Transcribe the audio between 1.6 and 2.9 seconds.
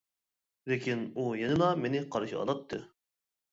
مېنى قارشى ئالاتتى.